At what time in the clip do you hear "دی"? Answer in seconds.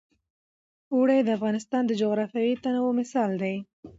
3.43-3.55